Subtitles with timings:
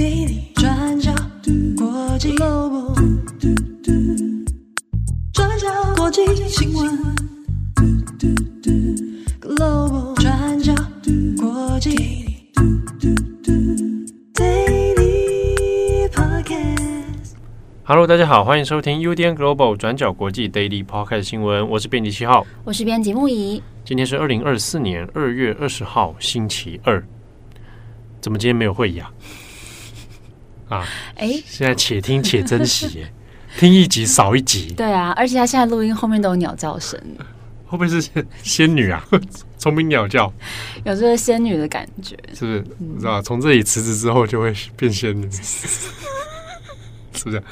[0.00, 1.12] Daily 转角
[1.76, 2.34] 国际
[5.34, 6.98] 转角国际新闻
[10.16, 10.74] 转角
[11.38, 11.90] 国际
[14.32, 17.34] Daily Podcast。
[17.84, 23.62] Hello，大家好，欢迎收听 UDN Global 转角国际 Daily Podcast 新闻，我是编辑七号，我是编辑木仪。
[23.84, 27.04] 今天是二零二四年二月二十号，星期二。
[28.22, 29.12] 怎么今天没有会议啊？
[30.70, 33.12] 啊，哎，现在且听且珍惜耶，
[33.58, 34.72] 听一集少一集。
[34.76, 36.98] 对啊，而且他现在录音后面都有鸟叫声，
[37.66, 38.08] 会不会是
[38.42, 39.04] 仙女啊？
[39.58, 40.32] 聪明鸟叫，
[40.84, 42.64] 有这个仙女的感觉，是不是？
[42.78, 47.42] 你知道，从这里辞职之后就会变仙女， 是不是？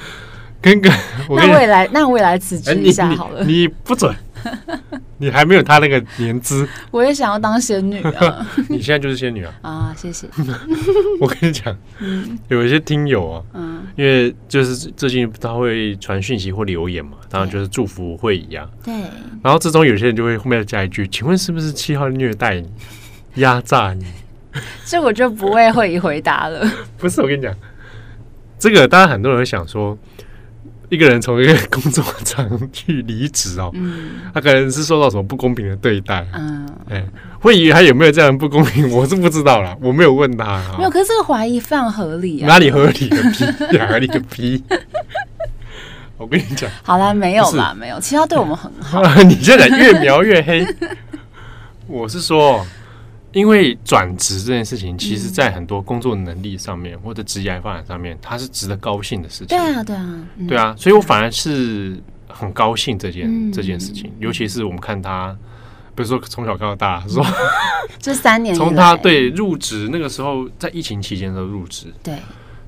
[0.62, 0.88] 跟个，
[1.28, 3.44] 那我也来，那我也来辞职一下好了。
[3.44, 4.14] 你不准。
[5.20, 8.46] 你还没有他那个年资，我也想要当仙女啊！
[8.70, 9.52] 你现在就是仙女啊！
[9.62, 10.28] 啊，谢谢。
[11.20, 18.94] 我跟你讲，嗯，有一些听友啊，嗯，因为就是最近他会传讯息或留言嘛，当然就是祝福会议啊，对。
[19.42, 22.70] 然后之中有些人就会后面加一句：“请问是不是七号虐待你、
[23.36, 24.06] 压榨你？”
[24.86, 26.64] 这我就不会会议回答了。
[26.96, 27.52] 不是，我跟你讲，
[28.58, 29.98] 这个当然很多人会想说。
[30.88, 37.04] 一个人从一个工作场去离职哦，嗯，他可能是受到什么不公平的对待，嗯，哎，
[37.40, 38.90] 会以为他有没有这样不公平？
[38.90, 40.90] 我是不知道啦， 我没有问他，没有。
[40.90, 43.44] 可是这个怀疑非常合理啊，哪里合理个屁？
[43.76, 44.62] 哪里个屁！
[46.16, 49.04] 我跟你讲，好啦，没有啦，没有，其他对我们很好。
[49.22, 50.66] 你现在越描越黑，
[51.86, 52.64] 我是说。
[53.38, 59.48] 因为转职这件事情，其实，在很多工作能力上面，或者职业发展上面，它是值得高兴的事情。
[59.48, 64.12] 对啊，对啊，对啊，所以我反而是很高兴这件这件事情。
[64.18, 65.36] 尤其是我们看他，
[65.94, 67.24] 比如说从小看到大，说
[68.02, 72.16] 这三年从他对入职那个时候，在疫情期间的入职，对。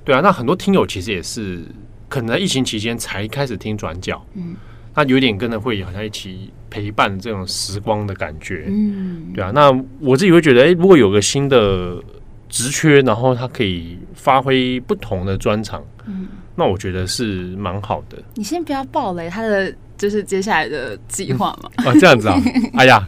[0.05, 1.65] 对啊，那很多听友其实也是
[2.09, 4.55] 可能在疫情期间才开始听转角，嗯。
[4.95, 9.51] 那有点跟着会好像一起陪伴这种时光的感觉，嗯，对啊。
[9.53, 12.01] 那我自己会觉得，哎，如果有个新的
[12.49, 18.17] 职缺，然后他可以发挥不同的专长，嗯，那我觉得是蛮好的。
[18.35, 21.71] 你先不要暴雷他的，就是接下来的计划嘛。
[21.85, 22.41] 哦，这样子啊。
[22.79, 23.07] 哎呀，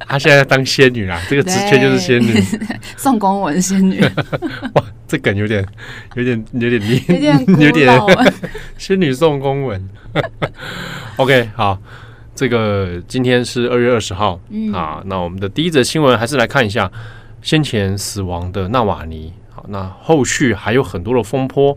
[0.00, 2.42] 他现在当仙女啦，这个职缺就是仙女，
[2.96, 4.00] 送公文仙女。
[4.74, 5.64] 哇，这梗有点，
[6.14, 8.34] 有点，有点腻，有点，有点
[8.78, 9.88] 仙女送公文。
[11.16, 11.78] OK，好，
[12.36, 16.88] 这个今天是二月二十号，嗯，啊，那我们的第一则新闻还是来看一下
[17.40, 19.32] 先前死亡的纳瓦尼。
[19.50, 21.76] 好，那后续还有很多的风波，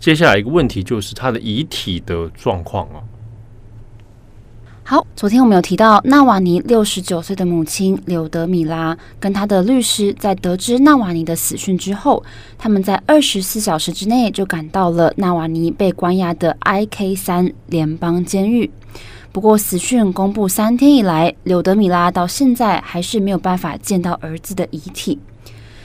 [0.00, 2.98] 接下来一个问题就是他的遗体的状况啊。
[4.82, 12.22] 好，昨天我们有提到纳瓦尼六十九岁的母亲柳德米拉跟他的律师，在得知纳瓦尼的死讯之后，
[12.58, 18.68] 他们在二十四小时之内就赶到了纳瓦尼被关押的 IK 三联邦监狱。
[19.34, 25.18] 不过，死讯公布三天以来，柳德米拉到现在还是没有办法见到儿子的遗体。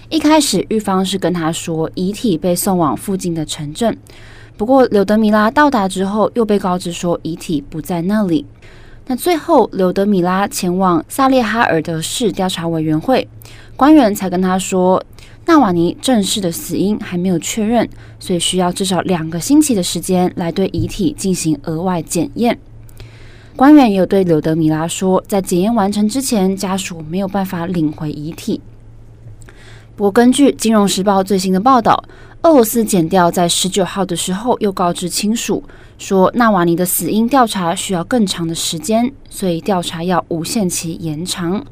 [0.09, 3.97] 一开始，狱方是跟他说遗体被送往附近的城镇，
[4.55, 8.45] 不过柳德米拉到达之后，又被告知说遗体不在那里。
[9.07, 13.27] 那最后，柳德米拉前往萨列哈尔德市调查委员会，
[13.75, 15.03] 官员才跟他说，
[15.47, 17.89] 纳瓦尼正式的死因还没有确认，
[18.19, 22.55] 所以需要至少两个星期的时间来对遗体进行额外检验。
[23.59, 28.61] 官员也有对柳德米拉说，在检验完成之前，家属没有办法领回遗体。
[29.97, 32.01] 不过，根据《金融时报》最新的报道，
[32.43, 35.61] 俄罗斯检调在十九号的时候又告知亲属
[35.97, 41.65] 说，纳瓦尼的死因调查需要更长的时间，所以调查要无限期延长。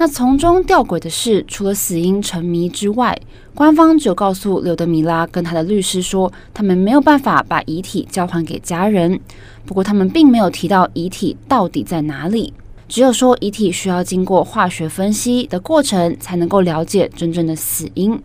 [0.00, 3.14] 那从中吊诡的是，除了死因成谜之外，
[3.54, 9.20] 官方只有告诉柳德米拉跟他的律师说，他们没有办法把遗体交还给家人。
[9.66, 12.54] 不过，他们并没有提到遗体到底在哪里，
[12.88, 18.18] 只有说遗体需要经过化学分析的过程，才能够了解真正的死因。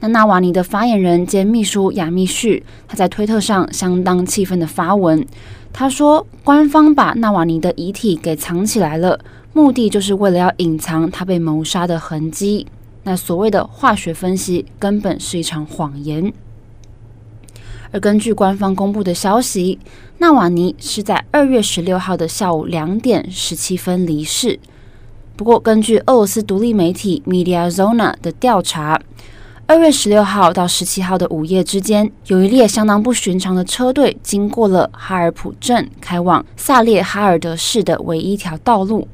[0.00, 5.26] 那纳瓦尼的发言人兼秘书亚密旭，他在推特上相当气愤的发文，
[5.72, 9.18] 他说：“官方把纳瓦尼的遗体给藏起来了，
[9.52, 12.66] 目的就是为了要隐藏他被谋杀的痕迹。
[13.02, 16.32] 那所谓的化学分析根本是一场谎言。”
[17.92, 19.78] 而根据官方公布的消息，
[20.18, 24.60] 纳瓦尼是在二月十六号的下午两点十七分离世。
[25.34, 29.00] 不过，根据俄罗斯独立媒体 Mediazona 的调查，
[29.66, 39.08] 二月十六号到十七号的午夜之间，有一列相当不寻常的车队经过了哈尔普镇，开往萨列哈尔德市的唯一一条道路。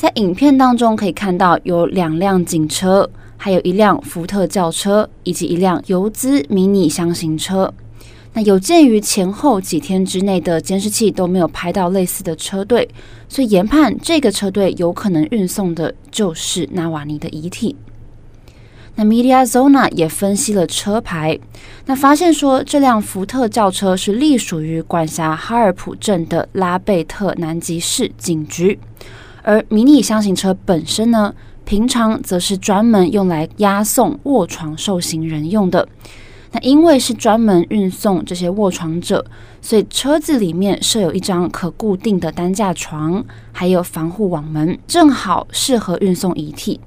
[0.00, 3.06] 在影片当中可以看到有两辆警车，
[3.36, 7.70] 还有一辆福特轿车，以及一辆游资迷你箱型车。
[8.32, 12.88] 那有鉴于前后几天之内的监视器都没有拍到类似的车队，
[13.28, 17.76] 所以研判这个车队有可能运送的就是纳瓦尼的遗体。
[18.94, 21.38] 那 Mediazona 也分析了车牌，
[21.84, 28.78] 那发现说这辆福特轿车是隶属于管辖哈尔普镇的拉贝特南极市警局，
[29.42, 31.34] 而迷你箱型车本身呢，
[31.64, 35.88] 平常则是专门用来押送卧床受刑人用的。
[36.52, 39.24] 那因为是专门运送这些卧床者，
[39.62, 46.80] 所以车子里面设有一张可固定的担架床，还有防护网门，正好适合运送遗体。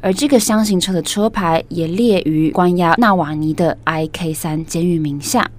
[0.00, 5.50] 而这个箱型车的车牌也列于关押纳瓦尼的 IK 三监狱名下。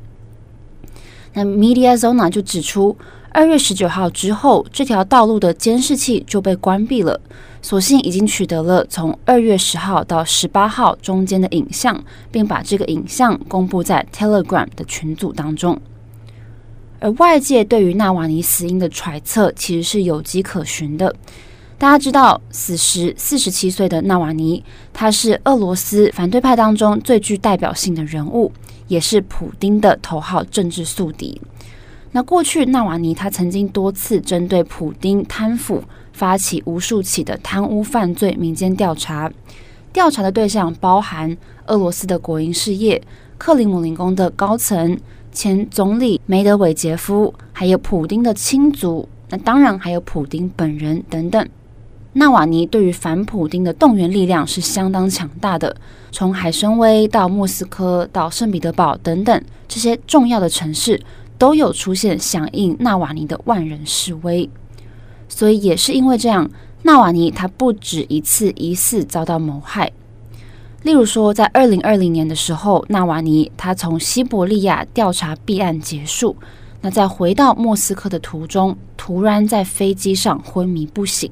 [1.33, 2.97] 那 Mediazona 就指出，
[3.33, 7.19] 二月十九号之后，这条道路的监视器就被关闭了。
[7.61, 15.79] 所幸已经取得了从二月十号到十八号中间的影像，并把这个影像公布在 Telegram 的群组当中。
[16.99, 21.15] 而外界对于纳瓦尼死因的揣测其实是有迹可循的。
[21.77, 28.51] 大家知道，死时四十七岁的纳瓦尼，他是俄罗斯反对派当中最具代表性的人物，
[28.87, 31.39] 也是普丁的头号政治宿敌。
[32.11, 35.83] 那过去纳瓦尼他曾经多次针对普丁贪腐。
[36.13, 39.31] 发起无数起的贪污犯罪民间调查，
[39.91, 41.35] 调查的对象包含
[41.65, 43.01] 俄罗斯的国营事业、
[43.39, 44.99] 克里姆林宫的高层、
[45.31, 51.47] 前总理梅德韦杰夫，还有普丁的亲族，那当然还有普丁本人等等。
[52.13, 55.75] 纳瓦尼对于反普丁的动员力量是相当强大的，
[56.11, 61.01] 从海参崴到莫斯科到圣彼得堡等等这些重要的城市，
[61.41, 64.47] 都有出现响应纳瓦尼的万人示威。
[65.27, 66.47] 所以也是因为这样，
[66.83, 69.91] 纳瓦尼他不止一次疑似遭到谋害。
[70.83, 76.35] 例如说，在二零二零年的时候，纳瓦尼他从西伯利亚调查弊案结束，
[76.81, 81.31] 那在回到莫斯科的途中，突然在飞机上昏迷不醒。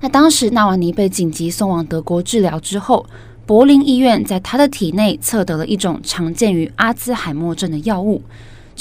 [0.00, 3.04] 那当时纳瓦尼被紧急送往德国治疗之后，
[3.44, 8.22] 柏林医院在他的体内测得了一种常见于阿兹海默症的药物，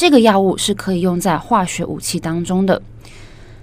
[0.01, 2.81] 这个药物是可以用在化学武器当中的。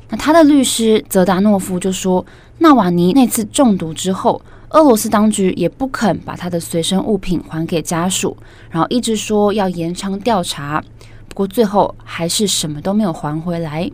[0.08, 2.24] 那他的律师泽达诺夫就说，
[2.58, 8.36] 纳瓦尼那次中毒之后，俄罗斯当局也不肯把他的随身物品还给家属，
[8.70, 10.80] 然后一直说要延长调查，
[11.28, 13.90] 不过最后还是什么都没有还回来。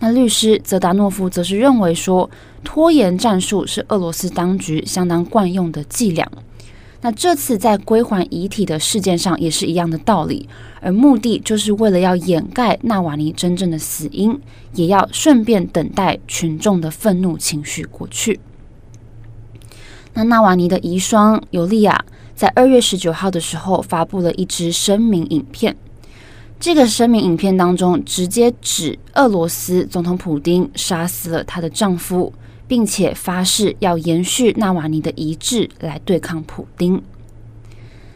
[0.00, 2.28] 那律师泽达诺夫则是认为说，
[2.64, 6.28] 拖延战术是俄罗斯当局相当惯用的伎俩。
[7.00, 10.48] 那这次在归还遗体的事件上也是一样的道理，
[10.80, 14.36] 而目的就是为了要掩盖纳瓦尼真正的死因，
[14.74, 18.40] 也要顺便等待群众的愤怒情绪过去。
[20.14, 22.04] 那纳瓦尼的遗孀尤利亚
[22.34, 25.76] 在二月十九号的时候发布了一支声明影片，
[26.58, 32.32] 这个声明影片当中直接指俄罗斯总统普丁杀死了她的丈夫。
[32.68, 37.02] 并且发誓要延续纳瓦尼的遗志来对抗普丁。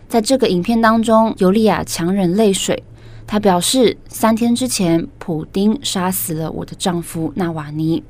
[0.08, 2.82] 在这个影片当中，尤利亚强忍泪水，
[3.26, 8.04] 她表示：三天之前，普丁杀死了我的丈夫纳瓦尼。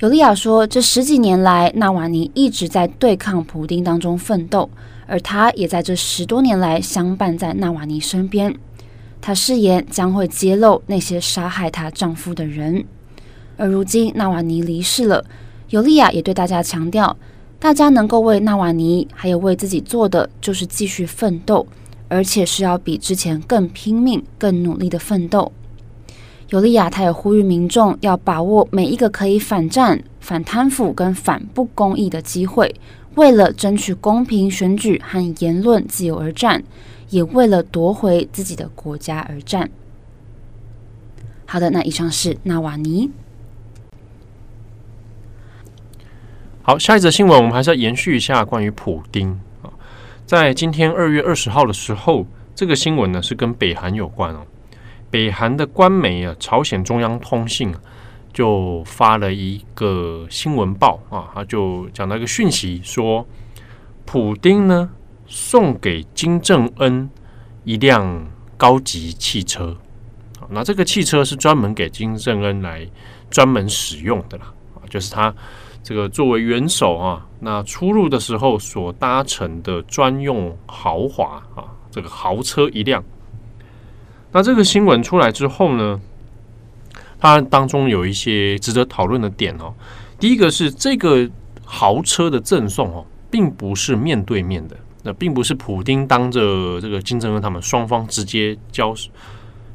[0.00, 4.68] 尤利亚说，这十几年来，纳瓦尼一直在对抗普丁当中奋斗，
[5.06, 8.52] 而她也在这十多年来相伴在纳瓦尼身边。
[9.20, 12.84] 她誓言将会揭露那些杀害她丈夫的人。
[13.56, 15.24] 而如今，纳瓦尼离世了。
[15.74, 17.16] 尤利亚也对大家强调，
[17.58, 21.66] 大家能够为纳瓦尼还有为自己做的，就是继续奋斗，
[22.06, 25.50] 而且是要比之前更拼命、更努力的奋斗。
[26.50, 32.72] 尤利亚她也呼吁民众要把握每一个可以反战、反贪腐跟反不公义的机会，
[33.16, 36.62] 为了争取公平选举和言论自由而战，
[37.10, 39.68] 也为了夺回自己的国家而战。
[41.46, 43.10] 好的，那以上是纳瓦尼。
[46.66, 49.68] 好，下一则新闻，我们还是要延续一下关于普丁啊。
[50.24, 54.46] 在今天二月二十号的时候，这个新闻呢是跟北韩有关哦。
[55.10, 57.74] 北韩的官媒啊，朝鲜中央通信
[58.32, 63.26] 就发了一个新闻报啊，他就讲到一个讯息，说
[64.06, 64.88] 普丁呢
[65.26, 67.10] 送给金正恩
[67.64, 69.76] 一辆高级汽车。
[70.48, 72.88] 那这个汽车是专门给金正恩来
[73.28, 75.34] 专门使用的啦，啊，就是他。
[75.84, 83.04] 这个作为元首啊，那出入的时候所搭乘的专用豪华啊，这个豪车一辆。
[84.32, 86.00] 那这个新闻出来之后呢，
[87.20, 89.74] 当然当中有一些值得讨论的点哦。
[90.18, 91.28] 第一个是这个
[91.66, 98.94] 豪车的赠送哦，并不是面对面的，那并不是普丁当着这个金正恩他们双方直接交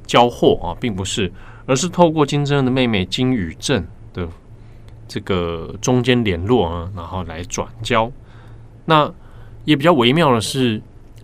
[0.07, 1.31] 交货啊，并不是，
[1.67, 4.27] 而是透过金正恩的妹妹金宇正的
[5.09, 8.09] 这个中间联络啊，然后来转交。
[8.85, 9.11] 那
[9.65, 10.81] 也比较微妙的是，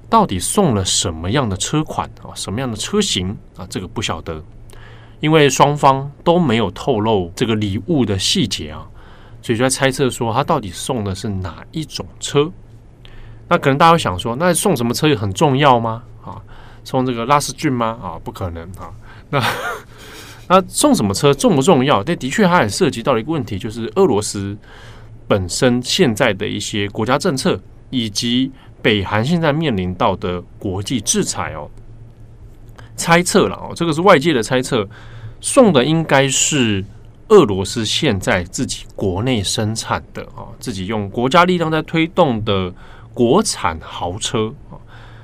[0.09, 2.35] 到底送了什么样的车款啊？
[2.35, 3.65] 什么样的车型啊？
[3.69, 4.43] 这个不晓得，
[5.19, 8.85] 因为双方都没有透露这个礼物的细节啊，
[9.41, 12.51] 所以就在猜测说他到底送的是哪一种车？
[13.47, 16.03] 那可能大家会想说，那送什么车很重要吗？
[16.23, 16.41] 啊，
[16.83, 17.97] 送这个拉斯俊吗？
[18.01, 18.91] 啊，不可能啊。
[19.29, 19.39] 那
[20.47, 22.03] 那送什么车重不重要？
[22.03, 24.57] 但的确，它也涉及到了一个问题，就是俄罗斯
[25.27, 27.59] 本身现在的一些国家政策
[27.89, 28.51] 以及。
[28.81, 31.67] 北韩现在面临到的国际制裁哦，
[32.95, 34.87] 猜测了哦，这个是外界的猜测，
[35.41, 36.85] 送的应该是
[37.29, 42.71] 俄罗斯现在自己国内生产的啊，自己用国家力量在推动的
[43.11, 44.77] 国产豪车啊。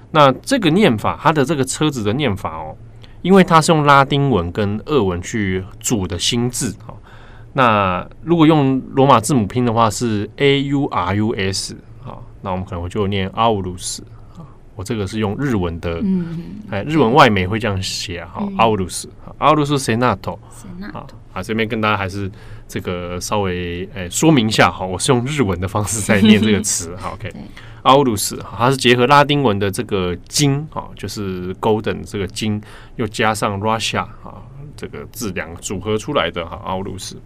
[0.09, 2.75] 那这个念法，它的这个车子的念法哦，
[3.21, 6.93] 因为它是用拉丁文跟俄文去组的新字啊。
[7.53, 11.75] 那如果用罗马字母拼的话，是 A U R U S。
[12.43, 14.01] 那我们可能就念阿乌鲁斯
[14.35, 14.41] 啊，
[14.75, 16.01] 我这个是用日文的，
[16.71, 20.39] 哎，日文外媒会这样写哈，阿乌鲁斯，阿乌鲁斯塞纳托，
[20.91, 22.31] 啊啊，这边跟大家还是
[22.67, 27.31] 这个稍微哎说明一下哈，我是用日文的方式在念这个词， 好，OK，
[27.83, 32.61] 奥鲁斯，它是结合拉丁文的这个金啊，就是 golden 这个金，
[32.95, 34.41] 又加上 Russia 啊
[34.77, 37.17] 这个字两组合出来的哈，奥鲁斯。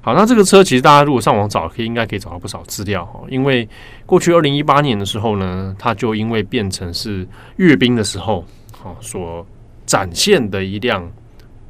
[0.00, 3.20] 好，那这个车其实大家如果上网找，可以应该可以找到不少资料哈。
[3.28, 3.68] 因为
[4.04, 7.26] 过去二零一八年的时候呢，它就因为变成是
[7.56, 8.44] 阅兵的时候，
[8.76, 9.46] 好所
[9.86, 11.08] 展现的一辆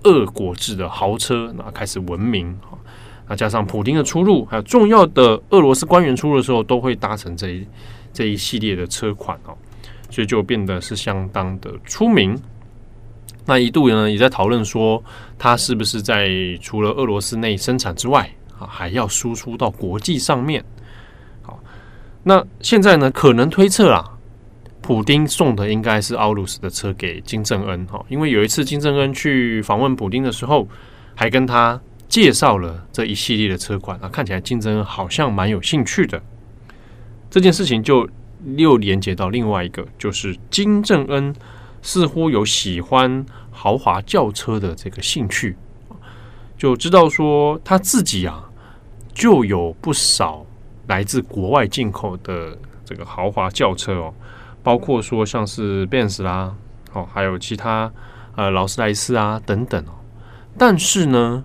[0.04, 2.58] 俄国制的豪车，那开始闻名。
[3.28, 7.66] 那加上普丁的出入，还有重要的俄罗斯官员出入的时候，都会搭乘这一
[8.12, 9.56] 这一系列的车款哦，
[10.10, 12.36] 所以就变得是相当的出名。
[13.44, 15.02] 那一度呢，也在讨论说，
[15.38, 16.28] 它是不是在
[16.60, 20.64] 除了俄罗斯内生产之外啊，还要输出到国际上面？
[21.42, 21.58] 好，
[22.22, 24.04] 那现在呢，可能推测啊，
[24.80, 30.68] 普丁送的应该是奥鲁斯的车给金正恩哈，因为有一次金正恩去访问普丁的时候，
[31.14, 31.80] 还跟他
[32.12, 36.22] 介绍了这一系列的车款啊，看起来金正恩好像蛮有兴趣的。
[37.30, 38.06] 这件事情就
[38.58, 41.34] 又连接到另外一个，就是金正恩。
[41.80, 45.56] 似乎有喜欢豪华轿车的这个兴趣，
[46.56, 48.44] 就知道说他自己啊，
[49.12, 50.46] 就有不少
[50.86, 54.14] 来自国外进口的这个豪华轿车哦，
[54.62, 56.54] 包括说像是 Benz 啦，
[56.92, 57.90] 哦，还有其他
[58.36, 59.92] 呃劳斯莱斯啊等等哦。
[60.56, 61.44] 但是呢，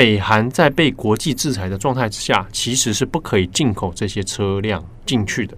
[0.00, 5.54] 北韩在被国际制裁的状态之下，其实是不可以进口这些车辆进去的。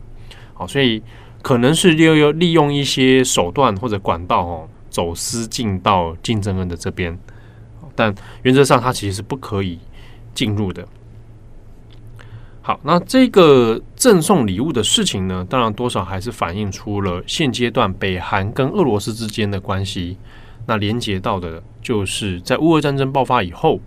[0.54, 1.00] 好，所以。
[1.42, 7.18] 可能是利用利用一些手段或者管道哦，走私进到金正恩的这边，
[7.96, 9.80] 但原则上它其实是不可以
[10.32, 10.87] 进入的。
[12.61, 20.16] 好，那这个赠送礼物的事情呢，当然多少还是反映出了现阶段北韩跟俄罗斯之间的关系。
[20.66, 23.80] 那连接到的就是在乌俄战争爆发以后，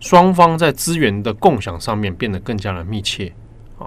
[0.00, 3.32] 双方在资源的共享上面变得更加的密切
[3.78, 3.86] 啊。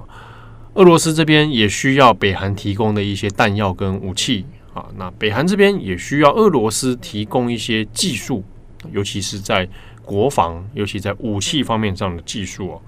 [0.75, 8.43] 俄罗斯这边也需要北韩提供的一些弹药跟武器啊，那北韩这边也需要俄罗斯提供一些技术，
[8.91, 9.67] 尤其是在
[10.03, 12.81] 国防，尤其在武器方面上的技术哦。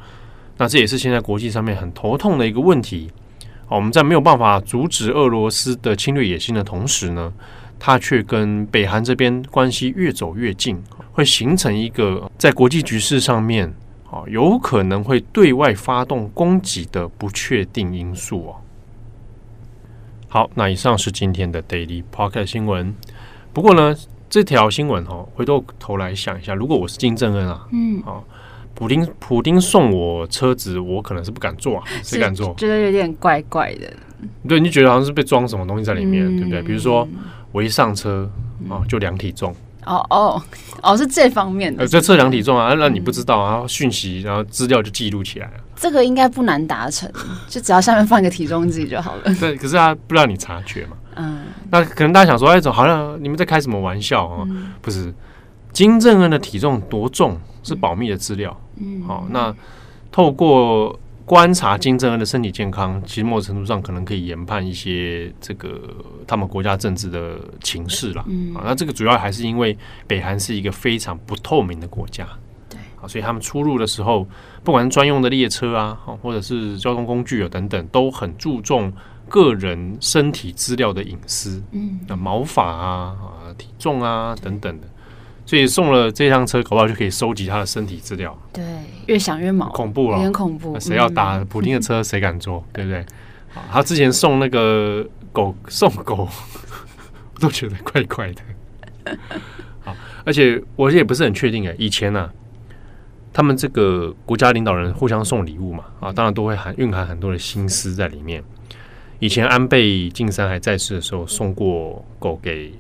[0.58, 3.12] 那这也是现在国际上面很头痛的一个问题。
[3.68, 7.34] 我们在没有办法阻止俄罗斯的侵略野心的同时呢，
[7.80, 13.74] 它却跟北韩这边关系越走越近，会形成一个在国际局势上面。
[14.28, 18.56] 有可能会对外发动攻击的不确定因素哦。
[20.30, 22.96] 好，那以上是今天的 Daily Pocket 新闻。
[23.52, 23.94] 不过呢，
[24.30, 28.24] 这条新闻哈，回过头来想一下，如果我是金正恩啊，嗯，啊，
[28.76, 32.54] 普丁普丁送我车子，我可能是不敢坐啊， 谁敢坐？
[32.56, 33.92] 觉得有点怪怪的。
[34.48, 36.62] 对，你觉得好像是被装什么东西在里面，嗯、对不对？
[36.62, 37.08] 比如说
[37.52, 38.30] 我一上车
[38.70, 39.56] 啊，就量体重。
[39.86, 40.42] 哦哦
[40.82, 45.54] 哦，是这方面的，呃，在测量体重啊，那你不知道啊，然后讯息，然后资料就记录起来了。
[45.76, 47.08] 这个应该不难达成，
[47.48, 49.24] 就只要下面放一个体重计就好了。
[49.40, 50.98] 对，可是他不让你察觉嘛。
[51.18, 51.44] 嗯。
[51.70, 54.44] 那可能大家想说，哎，总好像你们在开什么玩笑啊？
[54.50, 55.14] 嗯、不是，
[55.72, 58.58] 金正恩的体重多重是保密的资料。
[58.78, 59.02] 嗯。
[59.04, 59.54] 好，那
[60.12, 65.82] 透过观察金正恩的身体健康，其实某种程度上可能可以研判一些这个
[66.28, 68.24] 他们国家政治的情势啦。
[68.28, 72.28] 嗯，啊，那这个主要还是因为北韩是一个非常不透明的国家，
[72.70, 74.28] 对，啊，所以他们出入的时候，
[74.64, 78.94] 不管是专用的列车啊，或者是交通工具啊等等，都很注重
[79.28, 84.88] 个人身体资料的隐私，嗯，那毛发啊、啊体重啊等等的。
[85.46, 88.36] 所以送了这辆车，搞不好就可以收集他的身体资料。
[88.52, 88.64] 对，
[89.06, 90.80] 越想越毛，恐怖了，有点恐怖。
[90.80, 92.66] 谁要打普丁的车，谁敢坐？
[92.74, 93.06] 对不对？
[93.72, 96.28] 他之前送那个狗，送狗，
[97.36, 98.42] 我都觉得怪怪的。
[99.84, 101.76] 好，而且我也不是很确定哎。
[101.78, 102.34] 以前呢、啊，
[103.32, 108.44] 他们这个国家领导人互相送礼物嘛，啊，当然都会含蕴含很多的心思在里面。
[109.20, 112.74] 以前安倍晋三还在世的时候，送过狗给。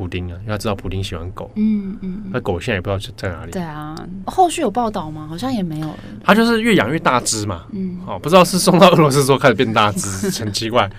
[0.00, 3.52] 普丁啊，要知道普丁喜欢狗，嗯嗯，那狗现在也不知道在哪里。
[3.52, 5.26] 对啊，后续有报道吗？
[5.28, 5.98] 好像也没有了。
[6.24, 10.08] 他就是越养越大只嘛，嗯，哦，不知道是送到俄罗斯之后开始变大只，
[10.42, 10.90] 很奇怪。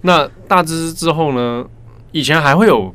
[0.00, 1.64] 那大只之后呢？
[2.10, 2.92] 以前还会有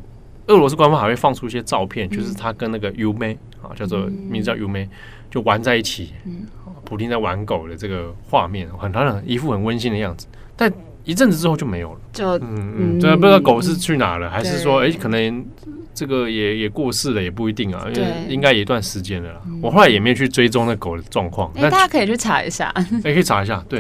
[0.48, 4.90] 俄罗斯官方还会放出一些照片，嗯、就是他跟那个优妹啊，叫做名字叫优妹，
[5.32, 6.46] 就玩在一起，嗯，
[6.84, 10.28] 普丁在玩狗的这个画面，很当然一副很温馨的样子，
[10.58, 10.70] 但。
[11.06, 15.46] 一阵子之后就没有了，就嗯嗯，这不知道狗是去哪了，还是说哎，可能
[15.94, 19.42] 这个也也过世了，也不一定啊，因为应该有一段时间了。
[19.62, 23.80] 我后来也没有去追踪那狗的状况，那大家可以去查一下，也 可以查一下，对，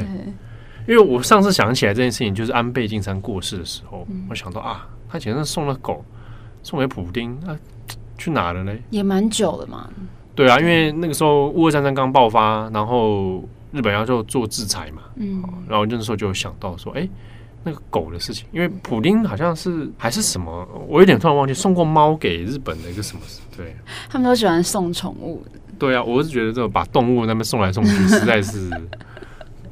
[0.85, 6.03] 因为我上次想起来这件事情，就是安倍晋三过世的时候，我想到啊，他前阵送了狗
[6.61, 7.57] 送给普丁，啊，
[8.17, 8.73] 去哪了呢？
[8.89, 9.89] 也蛮久了嘛。
[10.35, 13.43] 对啊，因为那个时候乌俄战争刚爆发，然后。
[13.73, 17.09] 日本要做做制裁嘛，嗯，然后那时候就有想到说，哎，
[17.63, 23.21] 那个狗的事情，因为普丁好像是还是什么，我有点突然忘记送过猫给日本的一个什么，
[23.57, 23.75] 对，
[24.07, 25.43] 他们都喜欢送宠物，
[25.79, 28.69] 对啊，我是觉得这种把动物那边送来送去实在是，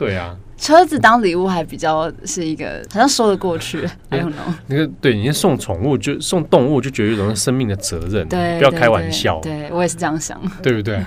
[0.02, 0.36] 对啊。
[0.58, 3.88] 车子当礼物还比较是一个，好像说得过去。
[4.10, 4.54] I don't know。
[4.68, 9.40] 那个对，你送宠物就送动物，就觉得有一种生命的责任，对，不要开玩笑。
[9.40, 11.04] 对，我也是这样想，对不对？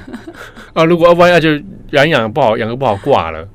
[0.72, 1.50] 啊，如果万一就
[1.90, 3.48] 养养不好，养个不好挂了，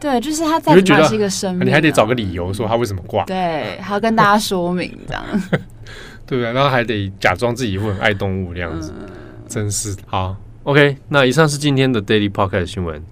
[0.00, 5.22] 对，就是他再怎么是一个生命，你还得找个理由说他为什么挂，对，还要跟大家说明这样，
[6.26, 6.52] 对不对？
[6.52, 8.94] 然后还得假装自己会很爱动物这样子，
[9.46, 10.34] 真是好。
[10.62, 13.02] OK，那以上是今天的 Daily Podcast 新闻。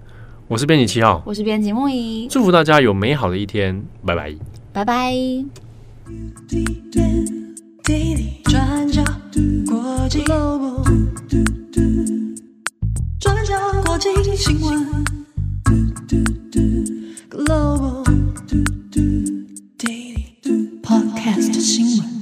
[0.49, 4.33] 我是编辑七号，我是编辑木一，祝福大家有美好的一天，拜拜，
[4.71, 5.13] 拜拜。
[8.49, 9.03] 转角
[13.83, 14.87] 国际新闻
[17.29, 18.05] ，Global
[19.77, 22.16] Daily Podcast 新闻。